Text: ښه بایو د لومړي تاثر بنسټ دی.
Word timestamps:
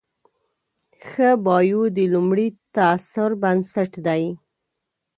ښه 1.07 1.29
بایو 1.45 1.81
د 1.97 1.97
لومړي 2.13 2.47
تاثر 2.75 3.29
بنسټ 3.41 3.91
دی. 4.05 4.23